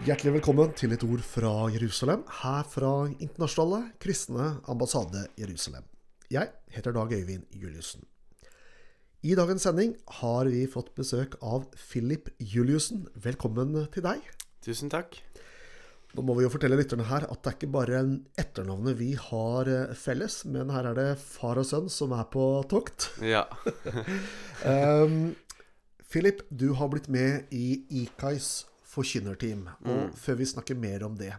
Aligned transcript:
Hjertelig 0.00 0.30
velkommen 0.38 0.70
til 0.72 0.94
et 0.94 1.02
ord 1.04 1.20
fra 1.20 1.50
Jerusalem, 1.68 2.22
her 2.40 2.62
fra 2.64 2.90
Internasjonale 3.20 3.90
kristne 4.00 4.46
ambassade 4.72 5.26
Jerusalem. 5.36 5.84
Jeg 6.32 6.48
heter 6.72 6.94
Dag 6.96 7.12
Øyvind 7.12 7.42
Juliussen. 7.52 8.06
I 9.20 9.34
dagens 9.36 9.66
sending 9.68 9.92
har 10.22 10.48
vi 10.48 10.62
fått 10.72 10.94
besøk 10.96 11.36
av 11.44 11.66
Philip 11.76 12.30
Juliussen. 12.40 13.02
Velkommen 13.12 13.76
til 13.92 14.06
deg. 14.06 14.24
Tusen 14.64 14.88
takk. 14.88 15.18
Nå 16.16 16.24
må 16.24 16.38
vi 16.38 16.46
jo 16.46 16.54
fortelle 16.54 16.80
lytterne 16.80 17.04
her 17.10 17.28
at 17.28 17.44
det 17.44 17.52
er 17.52 17.58
ikke 17.58 17.70
bare 17.76 18.00
etternavnet 18.40 18.96
vi 18.96 19.10
har 19.20 19.68
eh, 19.68 19.92
felles, 19.92 20.46
men 20.48 20.72
her 20.72 20.94
er 20.94 20.96
det 20.96 21.10
far 21.20 21.60
og 21.60 21.68
sønn 21.68 21.92
som 21.92 22.16
er 22.16 22.24
på 22.32 22.48
tokt. 22.72 23.10
Ja. 23.20 23.44
Um, 24.64 25.36
Philip, 26.10 26.40
du 26.48 26.70
har 26.80 26.88
blitt 26.88 27.12
med 27.12 27.52
i 27.52 27.84
IKAIs 28.00 28.69
forkynnerteam. 28.90 29.66
Og 29.86 30.08
Mm. 30.10 30.12
før 30.18 30.34
vi 30.40 30.44
snakker 30.50 30.76
mer 30.76 31.04
om 31.06 31.16
det, 31.16 31.32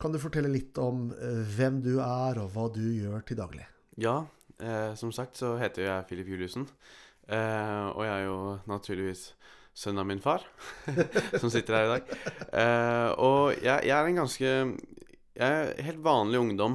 kan 0.00 0.12
du 0.12 0.18
fortelle 0.18 0.50
litt 0.52 0.78
om 0.82 1.10
eh, 1.12 1.42
hvem 1.56 1.80
du 1.84 1.98
er, 2.00 2.38
og 2.42 2.50
hva 2.54 2.68
du 2.74 2.82
gjør 2.82 3.24
til 3.26 3.36
daglig? 3.38 3.66
ja 4.00 4.24
eh, 4.60 4.94
som 4.96 5.12
sagt 5.12 5.36
så 5.36 5.56
heter 5.60 5.82
jeg 5.84 6.06
Filip 6.08 6.28
Juliussen. 6.32 6.66
Eh, 7.28 7.86
og 7.94 8.02
jeg 8.04 8.12
er 8.12 8.24
jo 8.26 8.38
naturligvis 8.66 9.32
sønnen 9.74 10.00
av 10.02 10.06
min 10.06 10.20
far, 10.20 10.42
som 11.40 11.50
sitter 11.52 11.74
her 11.76 11.84
i 11.86 11.92
dag. 11.92 12.16
Eh, 12.52 13.10
og 13.18 13.52
jeg, 13.62 13.84
jeg 13.88 13.96
er 13.96 14.06
en 14.10 14.18
ganske 14.22 14.50
Jeg 15.36 15.48
er 15.76 15.82
helt 15.86 16.02
vanlig 16.04 16.40
ungdom 16.42 16.74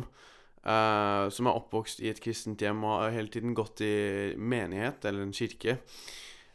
eh, 0.65 1.29
som 1.29 1.45
er 1.49 1.57
oppvokst 1.59 1.99
i 2.02 2.09
et 2.09 2.21
kristent 2.23 2.62
hjem 2.63 2.81
og 2.88 3.04
har 3.04 3.12
hele 3.13 3.29
tiden 3.29 3.54
gått 3.57 3.81
i 3.85 4.34
menighet 4.38 5.05
eller 5.05 5.21
en 5.27 5.34
kirke. 5.35 5.77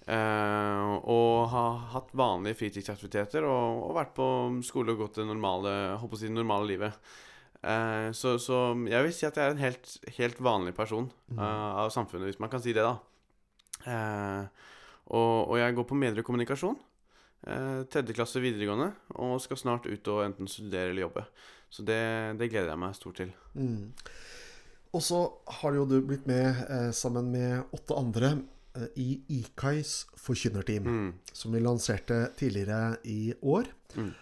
Eh, 0.03 0.93
og 1.07 1.51
har 1.53 1.83
hatt 1.93 2.15
vanlige 2.19 2.59
fritidsaktiviteter 2.59 3.45
og, 3.47 3.83
og 3.87 3.97
vært 4.01 4.17
på 4.17 4.27
skole 4.67 4.97
og 4.97 5.05
gått 5.05 5.21
det 5.21 5.29
normale, 5.29 5.75
håper 6.03 6.25
det 6.25 6.33
normale 6.35 6.71
livet. 6.73 7.13
Uh, 7.63 8.11
så, 8.11 8.35
så 8.43 8.73
jeg 8.91 9.07
vil 9.07 9.13
si 9.15 9.27
at 9.29 9.37
jeg 9.39 9.47
er 9.47 9.53
en 9.55 9.63
helt, 9.63 9.93
helt 10.17 10.41
vanlig 10.43 10.73
person 10.75 11.07
uh, 11.39 11.85
av 11.85 11.93
samfunnet, 11.95 12.33
hvis 12.33 12.41
man 12.43 12.51
kan 12.51 12.63
si 12.65 12.75
det, 12.75 12.83
da. 12.83 12.97
Og, 15.13 15.37
og 15.53 15.55
jeg 15.61 15.77
går 15.77 15.87
på 15.87 15.99
mediekommunikasjon. 16.01 16.81
Uh, 17.43 17.83
tredje 17.91 18.15
klasse 18.15 18.43
videregående, 18.43 18.91
og 19.15 19.39
skal 19.43 19.59
snart 19.59 19.87
ut 19.87 20.11
og 20.11 20.25
enten 20.27 20.51
studere 20.51 20.91
eller 20.91 21.07
jobbe. 21.07 21.25
Så 21.73 21.87
det, 21.87 22.03
det 22.43 22.51
gleder 22.51 22.75
jeg 22.75 22.83
meg 22.83 22.99
stort 22.99 23.23
til. 23.23 23.31
Mm. 23.55 23.95
Og 24.93 25.03
så 25.03 25.23
har 25.61 25.79
jo 25.79 25.87
du 25.89 25.97
blitt 26.05 26.27
med 26.29 26.59
eh, 26.69 26.91
sammen 26.93 27.31
med 27.33 27.73
åtte 27.73 27.97
andre 27.97 28.35
i 28.97 29.21
IKAIs 29.29 30.07
forkynnerteam, 30.17 30.85
Mm. 30.87 31.13
som 31.33 31.53
vi 31.53 31.61
lanserte 31.61 32.31
tidligere 32.37 32.97
i 33.05 33.35
år. 33.43 33.67
Mm. 33.97 34.13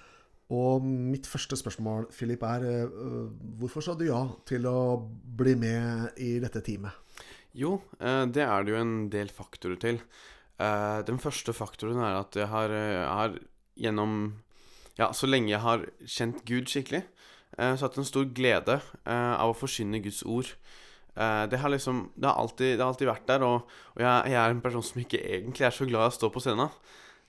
Og 0.50 0.82
mitt 0.82 1.26
første 1.30 1.54
spørsmål, 1.56 2.08
Philip, 2.10 2.42
er 2.42 2.64
eh, 2.64 3.28
hvorfor 3.60 3.80
sa 3.86 3.94
du 3.94 4.04
ja 4.08 4.24
til 4.46 4.66
å 4.66 5.08
bli 5.36 5.54
med 5.54 6.18
i 6.18 6.40
dette 6.42 6.60
teamet? 6.66 6.90
Jo, 7.54 7.80
eh, 8.00 8.26
det 8.26 8.42
er 8.42 8.64
det 8.64 8.72
jo 8.74 8.80
en 8.80 9.08
del 9.10 9.28
faktorer 9.28 9.78
til. 9.78 10.00
Eh, 10.58 11.02
den 11.06 11.18
første 11.22 11.54
faktoren 11.54 11.98
er 12.02 12.18
at 12.20 12.34
jeg 12.34 12.48
har, 12.50 12.70
eh, 12.70 12.98
jeg 12.98 13.08
har 13.08 13.38
gjennom 13.78 14.34
Ja, 14.98 15.12
så 15.12 15.26
lenge 15.30 15.48
jeg 15.48 15.60
har 15.60 15.86
kjent 16.04 16.44
Gud 16.44 16.66
skikkelig, 16.68 17.04
så 17.56 17.62
har 17.62 17.70
jeg 17.76 17.78
hatt 17.86 17.96
en 17.98 18.04
stor 18.04 18.24
glede 18.36 18.82
eh, 19.06 19.34
av 19.40 19.54
å 19.54 19.56
forsyne 19.56 20.02
Guds 20.02 20.22
ord. 20.26 20.50
Eh, 21.20 21.44
det 21.52 21.60
har 21.60 21.68
liksom 21.68 22.10
Det 22.14 22.26
har 22.26 22.34
alltid, 22.40 22.78
det 22.78 22.84
har 22.84 22.92
alltid 22.92 23.10
vært 23.10 23.28
der, 23.28 23.44
og, 23.44 23.68
og 23.94 24.02
jeg, 24.02 24.32
jeg 24.32 24.40
er 24.40 24.54
en 24.54 24.64
person 24.64 24.84
som 24.84 25.00
ikke 25.02 25.20
egentlig 25.20 25.66
er 25.68 25.76
så 25.76 25.88
glad 25.88 26.06
i 26.06 26.12
å 26.12 26.16
stå 26.16 26.30
på 26.32 26.42
scenen. 26.44 26.72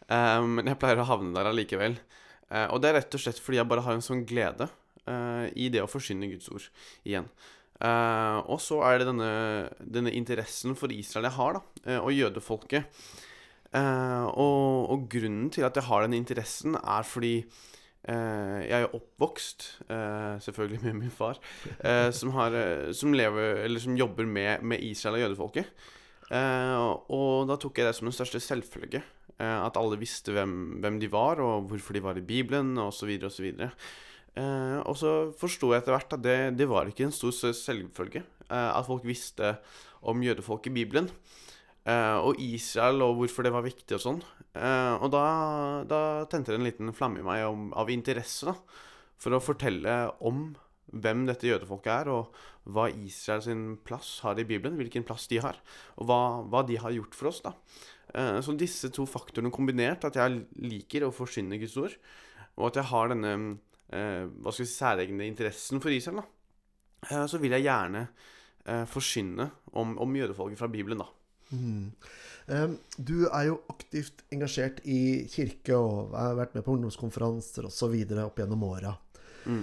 Eh, 0.07 0.39
men 0.47 0.71
jeg 0.71 0.79
pleier 0.79 1.01
å 1.01 1.09
havne 1.09 1.35
der 1.35 1.51
allikevel. 1.51 1.97
Uh, 2.51 2.67
og 2.75 2.81
det 2.83 2.89
er 2.89 2.97
rett 2.99 3.15
og 3.15 3.21
slett 3.23 3.37
fordi 3.39 3.61
jeg 3.61 3.67
bare 3.71 3.83
har 3.85 3.95
en 3.95 4.03
sånn 4.03 4.25
glede 4.27 4.65
uh, 5.07 5.47
i 5.55 5.69
det 5.71 5.79
å 5.79 5.87
forsyne 5.87 6.27
Guds 6.27 6.49
ord 6.51 6.65
igjen. 7.07 7.29
Og 7.81 8.59
så 8.61 8.75
er 8.85 8.99
det 8.99 9.07
denne, 9.07 9.29
denne 9.79 10.11
interessen 10.13 10.75
for 10.77 10.91
Israel 10.93 11.25
jeg 11.25 11.33
har, 11.33 11.55
da, 11.55 11.95
og 12.03 12.11
jødefolket. 12.13 12.99
Og, 13.73 14.91
og 14.93 15.07
grunnen 15.09 15.47
til 15.49 15.65
at 15.65 15.79
jeg 15.79 15.87
har 15.87 16.05
den 16.05 16.13
interessen, 16.13 16.75
er 16.77 17.07
fordi 17.09 17.31
jeg 18.65 18.81
er 18.87 18.95
oppvokst, 18.97 19.65
eh, 19.93 20.39
selvfølgelig 20.41 20.81
med 20.87 20.93
min 21.03 21.11
far, 21.13 21.37
eh, 21.85 22.09
som, 22.11 22.31
har, 22.33 22.55
eh, 22.57 22.91
som, 22.97 23.13
lever, 23.13 23.67
som 23.79 23.97
jobber 23.97 24.25
med, 24.25 24.63
med 24.63 24.81
Israel 24.81 25.19
og 25.19 25.21
jødefolket. 25.25 25.69
Eh, 26.31 26.77
og 27.11 27.47
da 27.49 27.57
tok 27.59 27.77
jeg 27.77 27.85
det 27.89 27.95
som 27.97 28.07
den 28.09 28.15
største 28.15 28.39
selvfølge. 28.41 29.03
eh, 29.39 29.59
at 29.65 29.77
alle 29.77 29.97
visste 29.97 30.33
hvem, 30.33 30.79
hvem 30.81 30.99
de 31.01 31.11
var, 31.11 31.39
og 31.41 31.67
hvorfor 31.69 31.93
de 31.93 32.03
var 32.03 32.17
i 32.17 32.21
Bibelen, 32.25 32.77
osv. 32.77 33.09
osv. 33.25 33.47
Eh, 34.37 34.79
og 34.87 34.95
så 34.97 35.33
forsto 35.37 35.73
jeg 35.73 35.81
etter 35.81 35.91
hvert 35.95 36.13
at 36.13 36.23
det, 36.23 36.57
det 36.57 36.67
var 36.69 36.87
ikke 36.87 37.03
en 37.09 37.11
stor 37.15 37.33
selvfølge 37.33 38.21
eh, 38.49 38.69
at 38.77 38.85
folk 38.87 39.03
visste 39.05 39.57
om 40.01 40.21
jødefolk 40.23 40.67
i 40.67 40.73
Bibelen. 40.73 41.09
Eh, 41.89 42.17
og 42.21 42.37
Israel, 42.37 43.01
og 43.01 43.15
hvorfor 43.17 43.45
det 43.45 43.53
var 43.55 43.65
viktig 43.65 43.97
og 43.97 44.03
sånn. 44.03 44.19
Eh, 44.53 44.95
og 45.01 45.09
da, 45.13 45.25
da 45.89 46.01
tente 46.29 46.53
det 46.53 46.59
en 46.59 46.67
liten 46.67 46.93
flamme 46.93 47.21
i 47.21 47.25
meg 47.25 47.45
om, 47.47 47.69
av 47.73 47.89
interesse 47.89 48.51
da, 48.51 48.53
for 49.21 49.33
å 49.33 49.41
fortelle 49.41 49.95
om 50.27 50.51
hvem 50.91 51.23
dette 51.25 51.47
jødefolket 51.47 51.91
er, 51.93 52.11
og 52.11 52.35
hva 52.69 52.89
Israels 52.91 53.47
plass 53.87 54.19
har 54.25 54.37
i 54.37 54.45
Bibelen, 54.45 54.77
hvilken 54.77 55.05
plass 55.07 55.25
de 55.31 55.39
har, 55.41 55.57
og 55.97 56.09
hva, 56.09 56.19
hva 56.51 56.61
de 56.67 56.77
har 56.83 56.93
gjort 56.93 57.17
for 57.17 57.31
oss. 57.31 57.39
da. 57.45 57.55
Eh, 58.13 58.37
så 58.45 58.53
disse 58.59 58.91
to 58.93 59.07
faktorene 59.09 59.53
kombinert, 59.53 60.05
at 60.05 60.19
jeg 60.19 60.43
liker 60.61 61.07
å 61.07 61.15
forsyne 61.15 61.57
Guds 61.61 61.79
ord, 61.81 61.95
og 62.59 62.69
at 62.69 62.81
jeg 62.81 62.91
har 62.91 63.13
denne 63.13 63.35
hva 63.91 64.53
skal 64.53 64.63
vi 64.63 64.69
si, 64.69 64.75
særegne 64.77 65.25
interessen 65.27 65.81
for 65.83 65.91
Israel, 65.91 66.21
da, 66.21 67.25
så 67.27 67.35
vil 67.41 67.51
jeg 67.57 67.65
gjerne 67.65 68.05
forkynne 68.87 69.49
om, 69.81 69.97
om 69.99 70.15
jødefolket 70.15 70.61
fra 70.61 70.69
Bibelen, 70.71 71.01
da. 71.03 71.09
Mm. 71.51 71.91
Um, 72.51 72.73
du 72.97 73.27
er 73.29 73.45
jo 73.51 73.59
aktivt 73.71 74.23
engasjert 74.33 74.81
i 74.83 75.27
kirke 75.31 75.75
og 75.77 76.15
har 76.17 76.35
vært 76.39 76.55
med 76.57 76.65
på 76.65 76.73
ungdomskonferanser 76.75 77.67
osv. 77.69 77.93
opp 78.25 78.41
gjennom 78.41 78.65
åra. 78.67 78.95
Mm. 79.45 79.61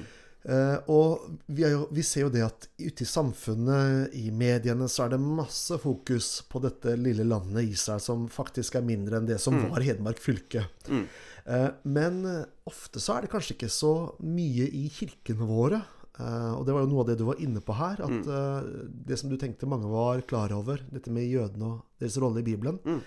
Uh, 0.49 0.79
og 0.95 1.25
vi, 1.51 1.65
jo, 1.67 1.89
vi 1.93 2.05
ser 2.07 2.23
jo 2.29 2.31
det 2.33 2.45
at 2.47 2.69
ute 2.79 3.05
i 3.05 3.09
samfunnet, 3.09 4.15
i 4.17 4.31
mediene, 4.31 4.87
så 4.89 5.05
er 5.05 5.17
det 5.17 5.21
masse 5.21 5.77
fokus 5.83 6.31
på 6.49 6.63
dette 6.65 6.95
lille 6.97 7.27
landet 7.27 7.69
Israel, 7.75 8.01
som 8.01 8.29
faktisk 8.33 8.79
er 8.79 8.87
mindre 8.87 9.19
enn 9.19 9.29
det 9.29 9.41
som 9.43 9.59
Mm. 9.59 9.69
var 9.75 9.85
Hedmark 9.85 10.23
fylke. 10.23 10.65
Mm. 10.89 11.05
Uh, 11.49 11.71
men 11.85 12.23
ofte 12.69 13.01
så 13.03 13.17
er 13.17 13.27
det 13.27 13.33
kanskje 13.35 13.57
ikke 13.59 13.73
så 13.73 13.95
mye 14.23 14.71
i 14.71 14.87
kirkene 14.95 15.49
våre. 15.49 15.83
Uh, 16.19 16.59
og 16.59 16.67
det 16.67 16.75
var 16.75 16.83
jo 16.83 16.91
noe 16.91 17.01
av 17.05 17.07
det 17.13 17.19
du 17.21 17.25
var 17.29 17.39
inne 17.39 17.61
på 17.63 17.75
her. 17.79 18.01
At 18.03 18.11
Mm. 18.11 18.27
uh, 18.27 18.89
det 19.07 19.19
som 19.21 19.31
du 19.31 19.37
tenkte 19.39 19.69
mange 19.71 19.87
var 19.87 20.21
klar 20.27 20.51
over, 20.53 20.81
dette 20.91 21.11
med 21.15 21.29
jødene 21.31 21.65
og 21.65 21.85
deres 22.01 22.19
rolle 22.19 22.41
i 22.41 22.47
Bibelen 22.49 22.79
Mm. 22.85 23.01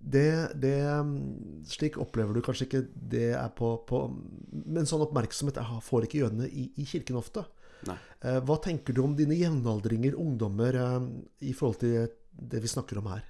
det, 0.00 0.60
det 0.60 0.76
Slik 1.70 1.98
opplever 1.98 2.34
du 2.34 2.40
kanskje 2.42 2.66
ikke 2.66 2.84
det 2.94 3.32
er 3.38 3.48
på, 3.54 3.76
på 3.86 4.00
Men 4.66 4.86
sånn 4.86 5.02
oppmerksomhet 5.06 5.58
eh, 5.62 5.80
får 5.82 6.06
ikke 6.06 6.22
jødene 6.24 6.48
i, 6.50 6.70
i 6.76 6.84
kirken 6.84 7.16
ofte. 7.20 7.44
Nei. 7.86 7.96
Eh, 8.22 8.40
hva 8.44 8.56
tenker 8.60 8.92
du 8.94 9.02
om 9.02 9.14
dine 9.16 9.34
jevnaldringer, 9.38 10.14
ungdommer, 10.18 10.74
eh, 10.74 11.06
i 11.48 11.52
forhold 11.56 11.78
til 11.80 12.08
det 12.32 12.60
vi 12.62 12.68
snakker 12.68 12.98
om 12.98 13.06
her? 13.12 13.22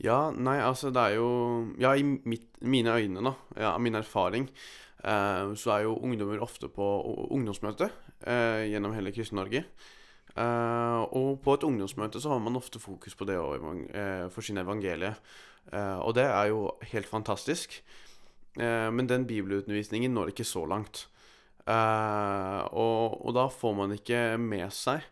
Ja, 0.00 0.30
nei, 0.32 0.58
altså 0.64 0.90
det 0.92 1.00
er 1.10 1.14
jo 1.18 1.30
Ja, 1.78 1.94
i 1.94 2.02
mitt, 2.02 2.46
mine 2.62 2.94
øyne, 2.96 3.20
da, 3.24 3.34
ja, 3.56 3.74
av 3.74 3.80
min 3.80 3.94
erfaring, 3.94 4.48
eh, 5.04 5.54
så 5.56 5.74
er 5.76 5.82
jo 5.84 5.98
ungdommer 6.02 6.40
ofte 6.42 6.68
på 6.72 6.84
ungdomsmøte 7.30 7.88
eh, 7.90 8.09
gjennom 8.20 8.92
hele 8.96 9.12
Kristen-Norge. 9.14 9.64
Eh, 10.38 11.00
og 11.16 11.40
på 11.42 11.54
et 11.56 11.64
ungdomsmøte 11.66 12.20
så 12.22 12.34
har 12.34 12.42
man 12.42 12.58
ofte 12.58 12.78
fokus 12.82 13.16
på 13.18 13.26
det 13.28 13.38
sin 13.40 13.86
eh, 13.90 14.26
forsyne 14.30 14.64
evangeliet. 14.64 15.18
Eh, 15.72 15.98
og 15.98 16.14
det 16.18 16.26
er 16.26 16.50
jo 16.52 16.68
helt 16.92 17.08
fantastisk. 17.10 17.80
Eh, 18.58 18.90
men 18.94 19.08
den 19.10 19.26
bibelundervisningen 19.26 20.14
når 20.14 20.32
ikke 20.32 20.46
så 20.46 20.64
langt. 20.66 21.08
Eh, 21.66 22.60
og, 22.72 23.20
og 23.20 23.34
da 23.36 23.48
får 23.52 23.76
man 23.76 23.96
ikke 23.96 24.38
med 24.40 24.70
seg 24.74 25.02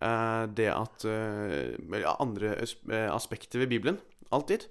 eh, 0.00 0.44
det 0.52 0.70
at 0.74 1.08
eh, 1.08 1.74
ja, 2.02 2.14
Andre 2.20 2.54
eh, 2.60 3.08
aspekter 3.12 3.64
ved 3.64 3.72
Bibelen. 3.72 4.00
Alltid. 4.30 4.68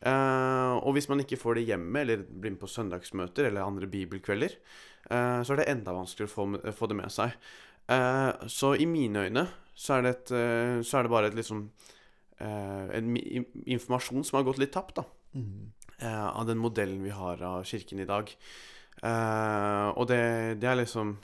Eh, 0.00 0.74
og 0.80 0.94
hvis 0.96 1.10
man 1.10 1.22
ikke 1.22 1.38
får 1.40 1.58
det 1.58 1.68
hjemme, 1.70 2.02
eller 2.02 2.22
blir 2.24 2.54
med 2.54 2.62
på 2.62 2.70
søndagsmøter 2.70 3.50
eller 3.50 3.66
andre 3.66 3.88
bibelkvelder, 3.90 4.54
eh, 4.56 4.88
så 5.08 5.54
er 5.54 5.62
det 5.62 5.70
enda 5.72 5.94
vanskeligere 5.96 6.30
å 6.30 6.34
få, 6.34 6.72
få 6.76 6.88
det 6.90 6.96
med 6.98 7.10
seg. 7.14 7.32
Eh, 7.90 8.46
så 8.46 8.74
i 8.78 8.86
mine 8.86 9.24
øyne 9.26 9.46
så 9.74 9.96
er 9.96 10.04
det, 10.04 10.10
et, 10.10 10.32
eh, 10.36 10.82
så 10.86 10.98
er 10.98 11.06
det 11.06 11.12
bare 11.12 11.30
et 11.30 11.38
liksom 11.38 11.64
eh, 12.38 12.98
en 12.98 13.16
informasjon 13.16 14.26
som 14.26 14.38
har 14.38 14.46
gått 14.46 14.60
litt 14.62 14.74
tapt, 14.76 15.00
da. 15.00 15.06
Mm. 15.34 15.72
eh, 15.98 16.26
av 16.26 16.46
den 16.46 16.58
modellen 16.58 17.02
vi 17.04 17.10
har 17.14 17.42
av 17.46 17.64
kirken 17.64 18.00
i 18.02 18.06
dag. 18.08 18.30
Eh, 19.02 19.88
og 19.96 20.06
det, 20.10 20.22
det 20.60 20.68
er 20.68 20.80
liksom 20.82 21.18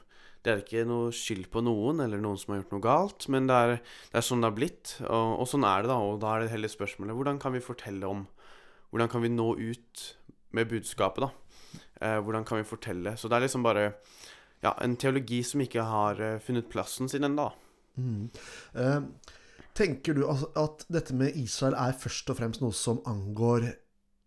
Det 0.47 0.53
er 0.53 0.61
ikke 0.63 0.85
noe 0.87 1.11
skyld 1.11 1.49
på 1.51 1.59
noen 1.67 1.99
eller 2.05 2.21
noen 2.23 2.39
som 2.39 2.53
har 2.55 2.61
gjort 2.61 2.75
noe 2.77 2.85
galt, 2.85 3.25
men 3.35 3.49
det 3.51 3.55
er, 3.59 3.73
det 4.13 4.21
er 4.21 4.23
sånn 4.23 4.45
det 4.45 4.47
har 4.47 4.55
blitt, 4.55 4.93
og, 5.03 5.41
og 5.43 5.49
sånn 5.51 5.67
er 5.67 5.83
det, 5.83 5.91
da. 5.91 5.97
Og 5.99 6.21
da 6.23 6.37
er 6.37 6.45
det 6.45 6.53
heller 6.53 6.71
spørsmålet 6.71 7.19
hvordan 7.19 7.41
kan 7.43 7.57
vi 7.57 7.65
fortelle 7.65 8.07
om 8.07 8.27
Hvordan 8.95 9.11
kan 9.11 9.25
vi 9.25 9.29
nå 9.29 9.49
ut 9.59 10.03
med 10.55 10.69
budskapet, 10.71 11.25
da? 11.27 11.29
Eh, 12.01 12.19
hvordan 12.21 12.45
kan 12.45 12.61
vi 12.61 12.69
fortelle? 12.69 13.17
Så 13.17 13.29
det 13.29 13.39
er 13.39 13.47
liksom 13.47 13.65
bare 13.67 13.87
ja, 14.65 14.75
en 14.83 14.97
teologi 15.01 15.43
som 15.47 15.63
ikke 15.65 15.85
har 15.87 16.21
eh, 16.21 16.39
funnet 16.45 16.69
plassen 16.73 17.09
sin 17.09 17.25
ennå. 17.29 17.49
Mm. 17.97 18.29
Eh, 18.75 19.01
tenker 19.77 20.17
du 20.17 20.27
altså 20.29 20.51
at 20.61 20.85
dette 20.93 21.17
med 21.17 21.37
Israel 21.41 21.77
er 21.81 21.97
først 21.97 22.31
og 22.33 22.39
fremst 22.41 22.63
noe 22.65 22.77
som 22.77 23.01
angår 23.09 23.71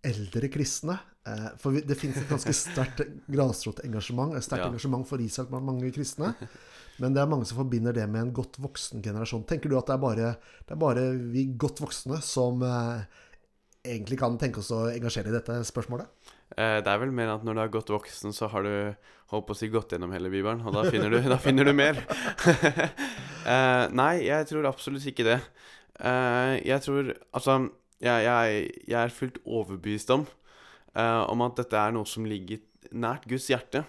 eldre 0.05 0.49
kristne? 0.53 0.97
Eh, 1.27 1.49
for 1.61 1.75
det 1.75 1.97
finnes 1.99 2.17
et 2.21 2.29
ganske 2.31 2.53
sterkt 2.63 3.03
grasrotengasjement, 3.29 4.35
et 4.37 4.45
sterkt 4.45 4.65
Ja. 4.65 4.71
engasjement 4.71 5.05
for 5.07 5.21
Israel 5.21 5.49
blant 5.51 5.67
mange 5.67 5.91
kristne. 5.93 6.33
Men 6.99 7.13
det 7.15 7.21
er 7.21 7.29
mange 7.31 7.45
som 7.47 7.61
forbinder 7.61 7.93
det 7.95 8.09
med 8.11 8.21
en 8.21 8.33
godt 8.35 8.57
voksen 8.59 9.03
generasjon. 9.03 9.45
Tenker 9.47 9.71
du 9.71 9.77
at 9.79 9.87
det 9.87 9.95
er 9.95 10.03
bare, 10.03 10.31
det 10.67 10.75
er 10.75 10.81
bare 10.81 11.05
vi 11.31 11.45
godt 11.55 11.79
voksne 11.79 12.17
som 12.25 12.63
eh, 12.65 13.05
egentlig 13.87 14.19
kan 14.19 14.35
tenke 14.41 14.59
oss 14.59 14.73
å 14.75 14.87
engasjere 14.91 15.31
i 15.31 15.37
dette 15.37 15.61
spørsmålet? 15.69 16.09
Eh, 16.57 16.79
det 16.83 16.89
er 16.89 17.01
vel 17.01 17.13
mer 17.15 17.35
at 17.35 17.45
når 17.45 17.57
du 17.57 17.63
er 17.63 17.73
godt 17.73 17.91
voksen, 17.93 18.33
så 18.35 18.49
har 18.53 18.65
du 18.65 18.73
holdt 19.33 19.47
på 19.47 19.53
å 19.53 19.59
si 19.59 19.69
gått 19.69 19.93
gjennom 19.93 20.13
hele 20.15 20.31
Bibelen, 20.33 20.63
og 20.65 20.73
da 20.73 20.85
finner 20.89 21.13
du, 21.13 21.19
da 21.33 21.37
finner 21.41 21.69
du 21.69 21.75
mer. 21.77 22.01
eh, 23.53 23.85
nei, 23.93 24.13
jeg 24.25 24.49
tror 24.49 24.71
absolutt 24.71 25.05
ikke 25.11 25.27
det. 25.27 25.39
Eh, 25.99 26.55
jeg 26.65 26.81
tror 26.85 27.13
Altså, 27.35 27.59
jeg, 27.99 28.25
jeg, 28.25 28.67
jeg 28.87 28.99
er 29.03 29.13
fullt 29.13 29.41
overbevist 29.43 30.11
om 30.15 30.25
eh, 30.95 31.23
om 31.29 31.45
at 31.45 31.59
dette 31.59 31.77
er 31.79 31.95
noe 31.95 32.07
som 32.09 32.27
ligger 32.27 32.61
nært 32.95 33.27
Guds 33.29 33.49
hjerte. 33.51 33.83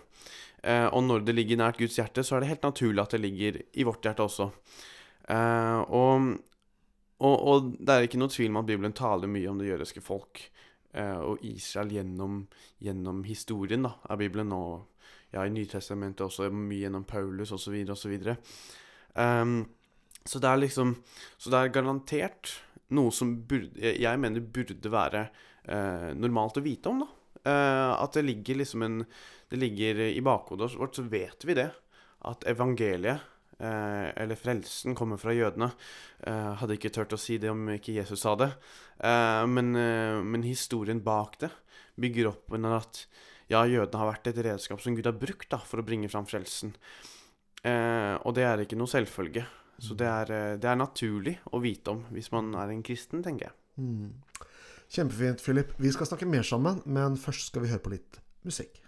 Eh, 0.62 0.86
og 0.92 1.04
når 1.06 1.24
det 1.24 1.36
ligger 1.36 1.60
nært 1.60 1.80
Guds 1.80 1.98
hjerte, 1.98 2.24
så 2.26 2.36
er 2.36 2.44
det 2.44 2.52
helt 2.52 2.66
naturlig 2.66 3.02
at 3.02 3.16
det 3.16 3.22
ligger 3.22 3.60
i 3.72 3.86
vårt 3.86 4.04
hjerte 4.04 4.26
også. 4.26 4.50
Eh, 5.30 5.80
og, 5.88 6.32
og, 7.20 7.36
og 7.52 7.70
det 7.78 7.94
er 7.94 8.08
ikke 8.08 8.20
noe 8.20 8.32
tvil 8.32 8.52
om 8.52 8.60
at 8.62 8.68
Bibelen 8.68 8.96
taler 8.96 9.30
mye 9.30 9.50
om 9.50 9.60
det 9.60 9.70
jødiske 9.70 10.04
folk 10.04 10.44
og 10.90 11.42
Israel 11.46 11.92
gjennom, 11.94 12.40
gjennom 12.82 13.20
historien 13.22 13.84
da, 13.87 13.92
av 14.10 14.19
Bibelen. 14.19 14.50
Og 14.56 14.90
ja, 15.31 15.44
i 15.44 15.52
Nytestamentet 15.54 16.25
også 16.26 16.48
mye 16.50 16.84
gjennom 16.84 17.04
Paulus 17.06 17.52
osv. 17.54 17.76
osv. 17.94 18.16
Um, 19.14 19.60
så 20.25 20.38
det 20.38 20.48
er 20.50 20.60
liksom 20.60 20.92
Så 21.38 21.50
det 21.50 21.58
er 21.58 21.72
garantert 21.75 22.52
noe 22.94 23.12
som 23.14 23.32
burde, 23.46 23.78
jeg 23.78 24.19
mener 24.19 24.42
burde 24.42 24.90
være 24.90 25.28
eh, 25.70 26.10
normalt 26.19 26.58
å 26.58 26.64
vite 26.64 26.90
om, 26.90 27.04
da. 27.04 27.10
Uh, 27.40 27.92
at 28.02 28.19
det 28.19 28.26
ligger 28.26 28.58
liksom 28.60 28.82
en 28.84 28.98
Det 29.48 29.56
ligger 29.56 30.02
i 30.10 30.20
bakhodet 30.20 30.75
vårt, 30.78 30.98
så 30.98 31.02
vet 31.10 31.46
vi 31.46 31.54
det. 31.58 31.70
At 32.28 32.44
evangeliet, 32.46 33.19
eh, 33.19 33.29
eller 33.60 34.38
frelsen, 34.40 34.94
kommer 34.96 35.20
fra 35.20 35.34
jødene. 35.36 35.70
Eh, 36.24 36.52
hadde 36.60 36.76
ikke 36.78 36.92
turt 36.94 37.12
å 37.12 37.20
si 37.20 37.36
det 37.42 37.50
om 37.52 37.68
ikke 37.74 37.96
Jesus 37.98 38.24
sa 38.24 38.34
det. 38.40 38.50
Eh, 39.04 39.44
men, 39.46 39.74
eh, 39.76 40.20
men 40.24 40.46
historien 40.46 41.02
bak 41.04 41.38
det 41.44 41.50
bygger 42.00 42.30
opp 42.32 42.52
under 42.56 42.78
at 42.80 43.04
ja, 43.50 43.64
jødene 43.66 44.00
har 44.00 44.12
vært 44.12 44.30
et 44.30 44.42
redskap 44.46 44.80
som 44.82 44.94
Gud 44.96 45.08
har 45.08 45.18
brukt 45.18 45.50
da, 45.50 45.58
for 45.58 45.82
å 45.82 45.86
bringe 45.86 46.08
fram 46.12 46.28
frelsen. 46.28 46.74
Eh, 47.66 48.14
og 48.24 48.34
det 48.36 48.46
er 48.46 48.64
ikke 48.64 48.78
noe 48.78 48.90
selvfølge. 48.90 49.44
Så 49.80 49.96
det 49.96 50.06
er, 50.06 50.32
eh, 50.32 50.56
det 50.60 50.68
er 50.68 50.76
naturlig 50.76 51.38
å 51.52 51.60
vite 51.60 51.94
om 51.94 52.04
hvis 52.12 52.30
man 52.32 52.54
er 52.54 52.70
en 52.70 52.82
kristen, 52.82 53.24
tenker 53.24 53.48
jeg. 53.48 53.54
Mm. 53.80 54.12
Kjempefint, 54.90 55.40
Philip. 55.40 55.72
Vi 55.78 55.92
skal 55.92 56.06
snakke 56.06 56.28
mer 56.28 56.42
sammen, 56.42 56.82
men 56.84 57.16
først 57.16 57.48
skal 57.48 57.62
vi 57.62 57.72
høre 57.72 57.84
på 57.84 57.94
litt 57.94 58.20
musikk. 58.44 58.82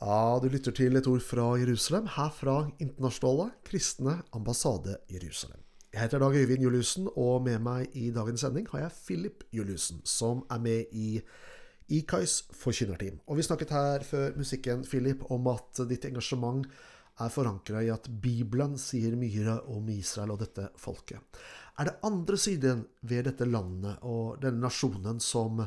Ja, 0.00 0.38
du 0.40 0.46
lytter 0.48 0.72
til 0.72 0.96
et 0.96 1.04
ord 1.10 1.20
fra 1.20 1.42
Jerusalem, 1.60 2.06
her 2.14 2.30
fra 2.32 2.54
Internasjonale 2.80 3.50
kristne 3.68 4.14
ambassade 4.32 4.94
Jerusalem. 5.12 5.60
Jeg 5.92 6.00
heter 6.00 6.22
Dag 6.22 6.36
Øyvind 6.40 6.64
Juliussen, 6.64 7.10
og 7.20 7.42
med 7.44 7.58
meg 7.60 7.92
i 7.92 8.06
dagens 8.08 8.40
sending 8.40 8.64
har 8.72 8.86
jeg 8.86 8.96
Philip 8.96 9.44
Juliussen, 9.52 10.00
som 10.08 10.40
er 10.48 10.62
med 10.64 10.96
i 10.96 11.20
IKAIs 11.98 12.38
forkynnerteam. 12.56 13.20
Og 13.28 13.36
vi 13.36 13.44
snakket 13.44 13.76
her 13.76 14.08
før 14.08 14.32
musikken, 14.40 14.86
Philip, 14.88 15.26
om 15.28 15.52
at 15.52 15.84
ditt 15.92 16.08
engasjement 16.08 16.64
er 17.20 17.36
forankra 17.36 17.84
i 17.84 17.92
at 17.92 18.08
Bibelen 18.08 18.80
sier 18.80 19.20
mye 19.20 19.60
om 19.68 19.92
Israel 19.92 20.32
og 20.32 20.40
dette 20.46 20.70
folket. 20.80 21.20
Er 21.76 21.90
det 21.90 21.98
andre 22.08 22.40
siden 22.40 22.86
ved 23.02 23.28
dette 23.28 23.44
landet 23.44 24.00
og 24.00 24.40
denne 24.40 24.64
nasjonen 24.64 25.20
som 25.20 25.60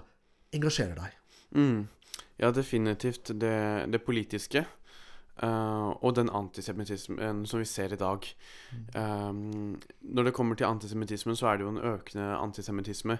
engasjerer 0.49 0.97
deg? 0.97 1.19
Mm. 1.53 1.83
Ja, 2.43 2.51
definitivt 2.51 3.31
det, 3.39 3.57
det 3.87 4.03
politiske. 4.03 4.65
Uh, 5.33 5.95
og 6.05 6.13
den 6.13 6.29
antisemittismen 6.29 7.41
som 7.49 7.61
vi 7.61 7.65
ser 7.65 7.95
i 7.95 7.97
dag. 7.97 8.27
Um, 8.93 9.79
når 10.01 10.27
det 10.27 10.33
kommer 10.37 10.55
til 10.59 10.67
antisemittismen, 10.67 11.37
så 11.39 11.47
er 11.49 11.57
det 11.57 11.65
jo 11.65 11.71
en 11.73 11.85
økende 11.93 12.27
antisemittisme 12.37 13.17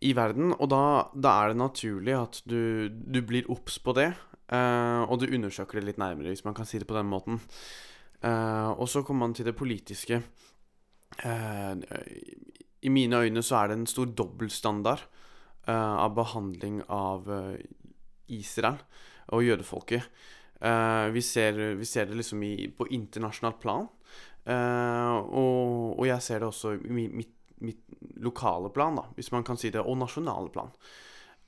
i 0.00 0.14
verden. 0.16 0.54
Og 0.56 0.70
da, 0.72 0.82
da, 1.12 1.34
er 1.42 1.52
det 1.52 1.60
naturlig 1.60 2.14
at 2.16 2.40
du, 2.48 2.88
du 2.88 3.20
blir 3.26 3.50
obs 3.52 3.76
på 3.84 3.92
det, 3.98 4.12
uh, 4.54 5.02
og 5.10 5.20
du 5.20 5.28
undersøker 5.28 5.80
det 5.80 5.90
litt 5.90 6.00
nærmere, 6.00 6.32
hvis 6.32 6.46
man 6.46 6.56
kan 6.56 6.68
si 6.68 6.80
det 6.80 6.88
på 6.88 6.96
den 6.96 7.10
måten. 7.10 7.42
Uh, 8.24 8.70
og 8.78 8.86
så 8.88 9.02
kommer 9.02 9.26
man 9.26 9.34
til 9.36 9.50
det 9.50 9.58
politiske. 9.58 10.22
I 12.80 12.88
mine 12.88 13.18
øyne 13.18 13.42
så 13.42 13.56
er 13.58 13.68
det 13.68 13.76
en 13.76 13.88
stor 13.90 14.06
dobbeltstandard 14.14 15.02
av 15.66 16.14
behandling 16.14 16.78
av 16.88 17.26
Israel 18.38 18.78
og 19.34 19.44
jødefolket. 19.46 20.06
Uh, 20.60 21.08
vi, 21.14 21.22
ser, 21.24 21.56
vi, 21.78 21.86
ser, 21.88 22.10
det 22.10 22.18
liksom 22.18 22.42
i, 22.44 22.68
på 22.76 22.84
internasjonalt 22.92 23.60
plan. 23.62 23.86
Uh, 24.44 25.16
og, 25.16 25.94
og, 25.98 26.02
jeg 26.08 26.20
ser 26.24 26.42
det 26.42 26.50
også 26.50 26.74
i 26.76 26.92
mitt, 26.92 27.36
mitt, 27.64 27.86
lokale 28.20 28.70
plan, 28.72 28.96
da, 28.96 29.06
hvis 29.16 29.30
man 29.32 29.44
kan 29.44 29.58
si 29.60 29.70
det, 29.72 29.80
og 29.80 29.96
nasjonale 30.00 30.52
plan. 30.52 30.72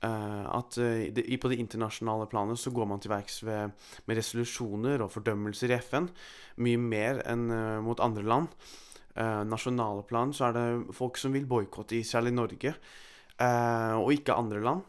Uh, 0.03 0.45
at 0.57 0.75
det, 1.15 1.27
på 1.39 1.51
det 1.51 1.59
internasjonale 1.61 2.25
planet 2.31 2.59
så 2.59 2.73
går 2.73 2.89
man 2.89 3.01
til 3.01 3.13
verks 3.13 3.43
med 3.45 4.17
resolusjoner 4.17 5.05
og 5.05 5.13
fordømmelser 5.13 5.73
i 5.73 5.77
FN. 5.81 6.09
Mye 6.65 6.81
mer 6.81 7.21
enn 7.29 7.45
mot 7.85 8.01
andre 8.03 8.25
land. 8.25 8.49
nasjonale 9.45 10.01
plan 10.09 10.33
så 10.33 10.47
er 10.47 10.53
det 10.57 10.95
folk 10.97 11.19
som 11.21 11.33
vil 11.33 11.45
boikotte 11.45 11.95
Israel 11.95 12.31
i 12.31 12.33
Norge, 12.33 12.73
og 13.37 14.09
ikke 14.13 14.33
andre 14.33 14.61
land. 14.65 14.81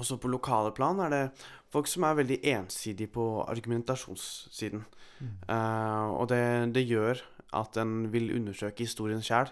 Også 0.00 0.16
på 0.16 0.30
lokale 0.32 0.72
plan 0.72 1.00
er 1.04 1.12
det 1.12 1.24
folk 1.72 1.88
som 1.90 2.06
er 2.08 2.16
veldig 2.20 2.38
ensidige 2.54 3.12
på 3.12 3.26
argumentasjonssiden. 3.44 4.84
Mm. 5.20 5.34
Uh, 5.48 6.08
og 6.16 6.28
det, 6.32 6.44
det, 6.74 6.86
gjør 6.88 7.20
at 7.60 7.76
en 7.82 8.06
vil 8.12 8.32
undersøke 8.38 8.86
historien 8.86 9.22
sjæl, 9.24 9.50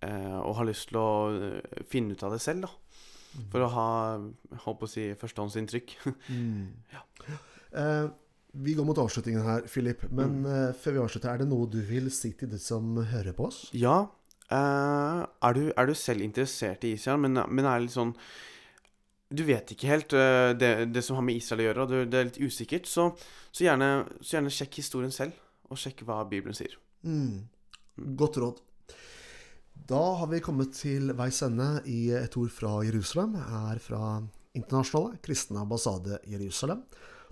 uh, 0.00 0.08
eh, 0.08 0.38
og 0.40 0.56
har 0.58 0.68
lyst 0.68 0.88
til 0.88 0.98
å 1.00 1.10
eh, 1.32 1.82
finne 1.88 2.16
ut 2.16 2.24
av 2.24 2.32
det 2.32 2.40
selv, 2.40 2.64
da. 2.64 2.70
Mm. 3.34 3.46
For 3.52 3.64
å 3.64 3.70
ha 3.74 3.88
holdt 4.64 4.80
på 4.80 4.88
å 4.88 4.90
si 4.90 5.04
førstehåndsinntrykk. 5.20 5.94
mm. 6.32 6.94
ja. 6.94 7.04
uh, 7.76 8.06
vi 8.64 8.76
går 8.78 8.86
mot 8.88 9.00
avslutningen 9.02 9.44
her, 9.44 9.68
Philip. 9.68 10.06
Men 10.08 10.40
mm. 10.44 10.80
før 10.80 10.96
vi 10.96 11.04
avslutter, 11.04 11.32
er 11.32 11.42
det 11.42 11.50
noe 11.50 11.68
du 11.68 11.80
vil 11.84 12.08
si 12.14 12.32
til 12.38 12.52
de 12.52 12.60
som 12.62 12.96
hører 13.10 13.36
på 13.36 13.48
oss? 13.50 13.64
Ja. 13.74 14.06
er, 14.48 15.56
du, 15.56 15.64
er, 15.74 15.88
du, 15.90 15.94
selv 15.98 16.22
interessert 16.22 16.84
i 16.86 16.94
Israel, 16.94 17.18
men, 17.24 17.42
men 17.50 17.66
er 17.66 17.82
litt 17.82 17.96
sånn 17.96 18.14
du 19.36 19.44
vet 19.46 19.72
ikke 19.74 19.90
helt 19.90 20.14
uh, 20.16 20.52
det, 20.58 20.90
det, 20.94 21.02
som 21.04 21.18
har 21.18 21.26
med 21.26 21.40
Israel 21.40 21.64
å 21.64 21.66
gjøre, 21.68 21.84
og 21.84 22.12
det, 22.12 22.20
er 22.20 22.28
litt 22.30 22.40
usikkert, 22.42 22.88
så, 22.90 23.10
så, 23.50 23.64
gjerne, 23.66 23.90
så, 24.20 24.36
gjerne, 24.36 24.52
sjekk 24.54 24.78
historien 24.82 25.14
selv, 25.14 25.36
og 25.70 25.80
sjekk 25.80 26.04
hva 26.08 26.22
Bibelen 26.30 26.56
sier. 26.56 26.76
Mm. 27.06 27.44
Godt 28.18 28.40
råd. 28.42 28.62
Da 29.84 30.00
har 30.20 30.30
vi 30.30 30.40
kommet 30.44 30.72
til 30.78 31.12
veis 31.18 31.42
ende 31.44 31.82
i 31.90 32.06
et 32.16 32.38
ord 32.40 32.52
fra 32.54 32.78
Jerusalem, 32.86 33.34
her 33.36 33.82
fra 33.82 34.04
Internasjonale 34.54 35.18
kristne 35.24 35.60
ambassade 35.64 36.20
Jerusalem. 36.30 36.84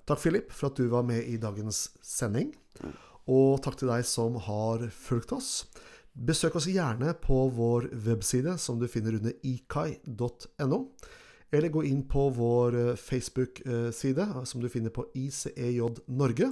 Takk, 0.04 0.18
Philip, 0.18 0.50
for 0.50 0.72
at 0.72 0.78
du 0.80 0.88
var 0.90 1.06
med 1.06 1.22
i 1.30 1.38
dagens 1.40 1.86
sending. 2.02 2.50
Og 3.30 3.62
takk 3.62 3.78
til 3.78 3.92
deg 3.92 4.04
som 4.08 4.36
har 4.48 4.88
fulgt 4.90 5.34
oss. 5.36 5.52
Besøk 6.12 6.58
oss 6.58 6.66
gjerne 6.68 7.14
på 7.22 7.46
vår 7.54 7.92
webside, 8.04 8.58
som 8.58 8.80
du 8.80 8.88
finner 8.90 9.16
under 9.20 9.36
ikai.no. 9.46 10.80
Eller 11.52 11.68
gå 11.68 11.84
inn 11.84 12.06
på 12.08 12.28
vår 12.32 12.78
eh, 12.80 12.94
Facebook-side, 12.96 14.22
eh, 14.22 14.44
som 14.44 14.62
du 14.62 14.68
finner 14.72 14.90
på 14.90 15.04
ICEJ 15.14 15.80
Norge. 16.06 16.48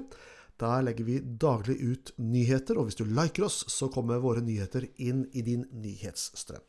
Der 0.61 0.83
legger 0.85 1.04
vi 1.04 1.21
daglig 1.21 1.78
ut 1.80 2.12
nyheter, 2.21 2.76
og 2.76 2.90
hvis 2.90 3.00
du 3.00 3.07
liker 3.09 3.49
oss, 3.49 3.62
så 3.73 3.88
kommer 3.92 4.21
våre 4.21 4.45
nyheter 4.45 4.90
inn 5.00 5.25
i 5.33 5.45
din 5.47 5.64
nyhetsstrøm. 5.73 6.66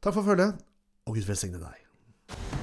Takk 0.00 0.14
for 0.14 0.24
følget, 0.24 0.64
og 1.04 1.18
Gud 1.18 1.28
velsigne 1.28 1.60
deg. 1.60 2.57